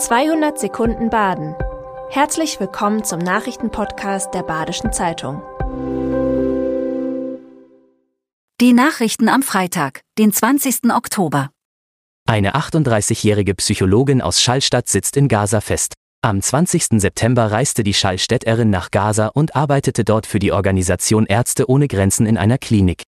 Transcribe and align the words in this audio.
200 0.00 0.58
Sekunden 0.58 1.10
Baden. 1.10 1.54
Herzlich 2.08 2.58
willkommen 2.58 3.04
zum 3.04 3.18
Nachrichtenpodcast 3.18 4.32
der 4.32 4.42
Badischen 4.42 4.94
Zeitung. 4.94 5.42
Die 8.62 8.72
Nachrichten 8.72 9.28
am 9.28 9.42
Freitag, 9.42 10.00
den 10.16 10.32
20. 10.32 10.90
Oktober. 10.90 11.50
Eine 12.26 12.54
38-jährige 12.54 13.54
Psychologin 13.54 14.22
aus 14.22 14.40
Schallstadt 14.40 14.88
sitzt 14.88 15.18
in 15.18 15.28
Gaza 15.28 15.60
fest. 15.60 15.92
Am 16.22 16.40
20. 16.40 16.98
September 16.98 17.52
reiste 17.52 17.82
die 17.84 17.92
Schallstädterin 17.94 18.70
nach 18.70 18.90
Gaza 18.90 19.26
und 19.26 19.54
arbeitete 19.54 20.04
dort 20.04 20.24
für 20.24 20.38
die 20.38 20.52
Organisation 20.52 21.26
Ärzte 21.26 21.68
ohne 21.68 21.88
Grenzen 21.88 22.24
in 22.24 22.38
einer 22.38 22.56
Klinik. 22.56 23.02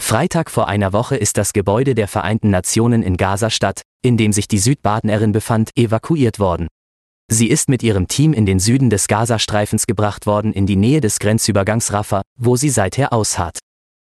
Freitag 0.00 0.50
vor 0.50 0.66
einer 0.66 0.92
Woche 0.92 1.16
ist 1.16 1.38
das 1.38 1.52
Gebäude 1.52 1.94
der 1.94 2.08
Vereinten 2.08 2.50
Nationen 2.50 3.04
in 3.04 3.16
Gaza-Stadt, 3.16 3.82
in 4.04 4.16
dem 4.16 4.32
sich 4.32 4.46
die 4.46 4.58
Südbadnerin 4.58 5.32
befand, 5.32 5.70
evakuiert 5.76 6.38
worden. 6.38 6.68
Sie 7.30 7.48
ist 7.48 7.70
mit 7.70 7.82
ihrem 7.82 8.06
Team 8.06 8.34
in 8.34 8.44
den 8.44 8.60
Süden 8.60 8.90
des 8.90 9.08
Gazastreifens 9.08 9.86
gebracht 9.86 10.26
worden 10.26 10.52
in 10.52 10.66
die 10.66 10.76
Nähe 10.76 11.00
des 11.00 11.18
Grenzübergangs 11.18 11.92
Rafah, 11.92 12.22
wo 12.38 12.56
sie 12.56 12.68
seither 12.68 13.12
ausharrt. 13.14 13.58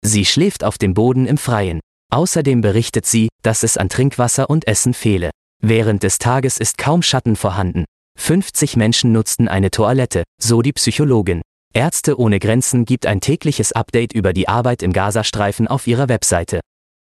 Sie 0.03 0.25
schläft 0.25 0.63
auf 0.63 0.77
dem 0.77 0.93
Boden 0.93 1.25
im 1.25 1.37
Freien. 1.37 1.79
Außerdem 2.11 2.61
berichtet 2.61 3.05
sie, 3.05 3.29
dass 3.43 3.63
es 3.63 3.77
an 3.77 3.89
Trinkwasser 3.89 4.49
und 4.49 4.67
Essen 4.67 4.93
fehle. 4.93 5.31
Während 5.61 6.03
des 6.03 6.19
Tages 6.19 6.57
ist 6.57 6.77
kaum 6.77 7.01
Schatten 7.01 7.35
vorhanden. 7.35 7.85
50 8.19 8.75
Menschen 8.75 9.13
nutzten 9.13 9.47
eine 9.47 9.71
Toilette, 9.71 10.23
so 10.41 10.61
die 10.61 10.73
Psychologin. 10.73 11.41
Ärzte 11.73 12.19
ohne 12.19 12.39
Grenzen 12.39 12.85
gibt 12.85 13.05
ein 13.05 13.21
tägliches 13.21 13.71
Update 13.71 14.13
über 14.13 14.33
die 14.33 14.47
Arbeit 14.47 14.83
im 14.83 14.93
Gazastreifen 14.93 15.67
auf 15.67 15.87
ihrer 15.87 16.09
Webseite. 16.09 16.59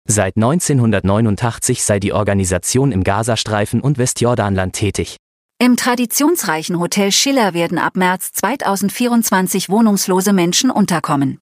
Seit 0.08 0.36
1989 0.36 1.82
sei 1.82 1.98
die 1.98 2.12
Organisation 2.12 2.92
im 2.92 3.04
Gazastreifen 3.04 3.80
und 3.80 3.98
Westjordanland 3.98 4.74
tätig. 4.74 5.16
Im 5.58 5.76
traditionsreichen 5.76 6.78
Hotel 6.80 7.12
Schiller 7.12 7.54
werden 7.54 7.78
ab 7.78 7.96
März 7.96 8.32
2024 8.32 9.68
wohnungslose 9.68 10.32
Menschen 10.32 10.70
unterkommen. 10.70 11.38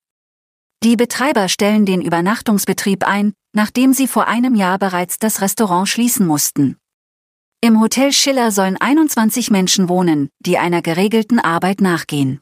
Die 0.84 0.96
Betreiber 0.96 1.48
stellen 1.48 1.84
den 1.84 2.00
Übernachtungsbetrieb 2.00 3.06
ein, 3.06 3.32
nachdem 3.54 3.92
sie 3.92 4.06
vor 4.06 4.28
einem 4.28 4.54
Jahr 4.54 4.78
bereits 4.78 5.18
das 5.18 5.40
Restaurant 5.40 5.88
schließen 5.88 6.26
mussten. 6.26 6.76
Im 7.62 7.80
Hotel 7.80 8.12
Schiller 8.12 8.52
sollen 8.52 8.76
21 8.78 9.50
Menschen 9.50 9.88
wohnen, 9.88 10.28
die 10.38 10.58
einer 10.58 10.80
geregelten 10.80 11.38
Arbeit 11.38 11.80
nachgehen. 11.80 12.40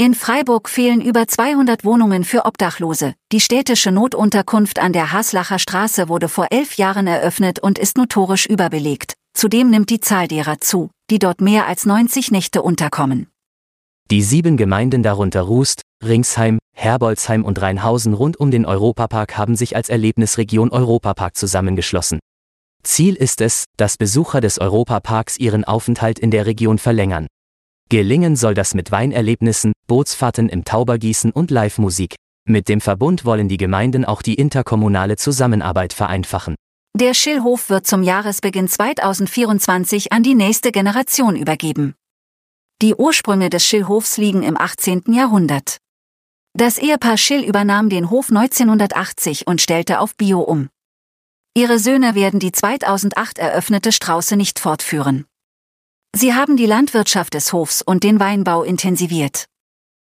In 0.00 0.14
Freiburg 0.14 0.70
fehlen 0.70 1.02
über 1.02 1.28
200 1.28 1.84
Wohnungen 1.84 2.24
für 2.24 2.46
Obdachlose. 2.46 3.12
Die 3.32 3.40
städtische 3.40 3.92
Notunterkunft 3.92 4.78
an 4.78 4.94
der 4.94 5.12
Haslacher 5.12 5.58
Straße 5.58 6.08
wurde 6.08 6.30
vor 6.30 6.46
elf 6.48 6.78
Jahren 6.78 7.06
eröffnet 7.06 7.58
und 7.58 7.78
ist 7.78 7.98
notorisch 7.98 8.46
überbelegt. 8.46 9.12
Zudem 9.34 9.68
nimmt 9.68 9.90
die 9.90 10.00
Zahl 10.00 10.26
derer 10.26 10.58
zu, 10.58 10.88
die 11.10 11.18
dort 11.18 11.42
mehr 11.42 11.66
als 11.66 11.84
90 11.84 12.30
Nächte 12.30 12.62
unterkommen. 12.62 13.26
Die 14.10 14.22
sieben 14.22 14.56
Gemeinden 14.56 15.02
darunter 15.02 15.42
Rust, 15.42 15.82
Ringsheim, 16.02 16.60
Herbolzheim 16.74 17.44
und 17.44 17.60
Rheinhausen 17.60 18.14
rund 18.14 18.40
um 18.40 18.50
den 18.50 18.64
Europapark 18.64 19.36
haben 19.36 19.54
sich 19.54 19.76
als 19.76 19.90
Erlebnisregion 19.90 20.70
Europapark 20.70 21.36
zusammengeschlossen. 21.36 22.20
Ziel 22.82 23.16
ist 23.16 23.42
es, 23.42 23.66
dass 23.76 23.98
Besucher 23.98 24.40
des 24.40 24.58
Europaparks 24.58 25.36
ihren 25.36 25.64
Aufenthalt 25.64 26.18
in 26.18 26.30
der 26.30 26.46
Region 26.46 26.78
verlängern. 26.78 27.26
Gelingen 27.90 28.36
soll 28.36 28.54
das 28.54 28.74
mit 28.74 28.92
Weinerlebnissen, 28.92 29.72
Bootsfahrten 29.88 30.48
im 30.48 30.64
Taubergießen 30.64 31.32
und 31.32 31.50
Live-Musik. 31.50 32.14
Mit 32.48 32.68
dem 32.68 32.80
Verbund 32.80 33.24
wollen 33.24 33.48
die 33.48 33.56
Gemeinden 33.56 34.04
auch 34.04 34.22
die 34.22 34.34
interkommunale 34.34 35.16
Zusammenarbeit 35.16 35.92
vereinfachen. 35.92 36.54
Der 36.96 37.14
Schillhof 37.14 37.68
wird 37.68 37.88
zum 37.88 38.04
Jahresbeginn 38.04 38.68
2024 38.68 40.12
an 40.12 40.22
die 40.22 40.36
nächste 40.36 40.70
Generation 40.70 41.34
übergeben. 41.34 41.94
Die 42.80 42.94
Ursprünge 42.94 43.50
des 43.50 43.66
Schillhofs 43.66 44.18
liegen 44.18 44.44
im 44.44 44.56
18. 44.56 45.02
Jahrhundert. 45.08 45.78
Das 46.56 46.78
Ehepaar 46.78 47.16
Schill 47.16 47.42
übernahm 47.42 47.88
den 47.88 48.08
Hof 48.08 48.28
1980 48.28 49.48
und 49.48 49.60
stellte 49.60 49.98
auf 49.98 50.14
Bio 50.14 50.38
um. 50.38 50.68
Ihre 51.56 51.80
Söhne 51.80 52.14
werden 52.14 52.38
die 52.38 52.52
2008 52.52 53.38
eröffnete 53.38 53.90
Strauße 53.90 54.36
nicht 54.36 54.60
fortführen. 54.60 55.24
Sie 56.20 56.34
haben 56.34 56.58
die 56.58 56.66
Landwirtschaft 56.66 57.32
des 57.32 57.54
Hofs 57.54 57.80
und 57.80 58.04
den 58.04 58.20
Weinbau 58.20 58.62
intensiviert. 58.62 59.46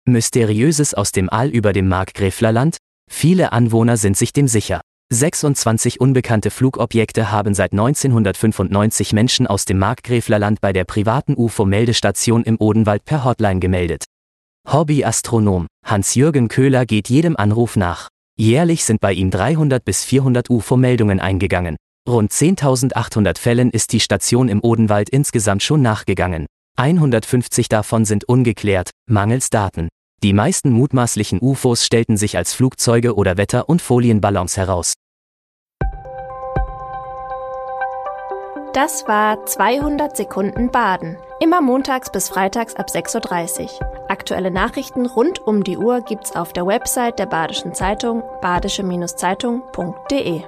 Mysteriöses 0.05 0.93
aus 0.93 1.13
dem 1.13 1.29
All 1.29 1.47
über 1.47 1.71
dem 1.71 1.87
Markgräflerland? 1.87 2.75
Viele 3.09 3.53
Anwohner 3.53 3.95
sind 3.95 4.17
sich 4.17 4.33
dem 4.33 4.49
sicher. 4.49 4.81
26 5.13 6.01
unbekannte 6.01 6.51
Flugobjekte 6.51 7.31
haben 7.31 7.53
seit 7.53 7.71
1995 7.71 9.13
Menschen 9.13 9.47
aus 9.47 9.63
dem 9.63 9.79
Markgräflerland 9.79 10.59
bei 10.59 10.73
der 10.73 10.83
privaten 10.83 11.35
UFO-Meldestation 11.37 12.43
im 12.43 12.59
Odenwald 12.59 13.05
per 13.05 13.23
Hotline 13.23 13.61
gemeldet. 13.61 14.03
Hobbyastronom 14.69 15.67
Hans-Jürgen 15.85 16.49
Köhler 16.49 16.85
geht 16.85 17.07
jedem 17.07 17.37
Anruf 17.37 17.77
nach. 17.77 18.09
Jährlich 18.37 18.83
sind 18.83 18.99
bei 18.99 19.13
ihm 19.13 19.31
300 19.31 19.85
bis 19.85 20.03
400 20.03 20.49
UFO-Meldungen 20.49 21.21
eingegangen. 21.21 21.77
Rund 22.09 22.31
10.800 22.31 23.37
Fällen 23.37 23.69
ist 23.69 23.93
die 23.93 23.99
Station 23.99 24.49
im 24.49 24.63
Odenwald 24.63 25.07
insgesamt 25.09 25.61
schon 25.61 25.83
nachgegangen. 25.83 26.47
150 26.77 27.69
davon 27.69 28.05
sind 28.05 28.23
ungeklärt, 28.25 28.89
mangels 29.07 29.51
Daten. 29.51 29.87
Die 30.23 30.33
meisten 30.33 30.71
mutmaßlichen 30.71 31.37
UFOs 31.41 31.85
stellten 31.85 32.17
sich 32.17 32.37
als 32.37 32.53
Flugzeuge 32.53 33.13
oder 33.15 33.37
Wetter- 33.37 33.69
und 33.69 33.83
Folienballons 33.83 34.57
heraus. 34.57 34.95
Das 38.73 39.07
war 39.07 39.45
200 39.45 40.17
Sekunden 40.17 40.71
Baden. 40.71 41.17
Immer 41.39 41.61
montags 41.61 42.11
bis 42.11 42.29
freitags 42.29 42.75
ab 42.75 42.87
6.30 42.89 43.63
Uhr. 43.63 43.69
Aktuelle 44.09 44.49
Nachrichten 44.49 45.05
rund 45.05 45.37
um 45.39 45.63
die 45.63 45.77
Uhr 45.77 46.01
gibt's 46.01 46.35
auf 46.35 46.51
der 46.53 46.65
Website 46.65 47.19
der 47.19 47.27
Badischen 47.27 47.75
Zeitung 47.75 48.23
badische-zeitung.de. 48.41 50.41